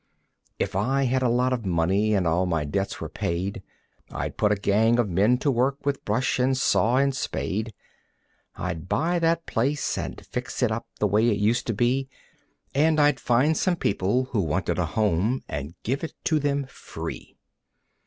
If 0.57 0.75
I 0.75 1.03
had 1.03 1.21
a 1.21 1.29
lot 1.29 1.53
of 1.53 1.63
money 1.63 2.15
and 2.15 2.25
all 2.25 2.47
my 2.47 2.65
debts 2.65 2.99
were 2.99 3.07
paid 3.07 3.61
I'd 4.11 4.35
put 4.35 4.51
a 4.51 4.55
gang 4.55 4.97
of 4.97 5.07
men 5.07 5.37
to 5.37 5.51
work 5.51 5.85
with 5.85 6.03
brush 6.05 6.39
and 6.39 6.57
saw 6.57 6.95
and 6.95 7.15
spade. 7.15 7.71
I'd 8.55 8.89
buy 8.89 9.19
that 9.19 9.45
place 9.45 9.99
and 9.99 10.25
fix 10.25 10.63
it 10.63 10.71
up 10.71 10.87
the 10.99 11.05
way 11.05 11.29
it 11.29 11.37
used 11.37 11.67
to 11.67 11.73
be 11.75 12.09
And 12.73 12.99
I'd 12.99 13.19
find 13.19 13.55
some 13.55 13.75
people 13.75 14.23
who 14.31 14.39
wanted 14.41 14.79
a 14.79 14.87
home 14.87 15.43
and 15.47 15.75
give 15.83 16.03
it 16.03 16.15
to 16.23 16.39
them 16.39 16.65
free. 16.65 17.37